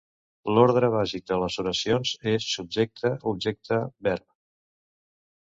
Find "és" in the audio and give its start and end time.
2.33-2.47